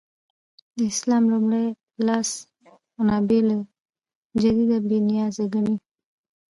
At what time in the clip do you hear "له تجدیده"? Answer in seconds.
3.49-4.77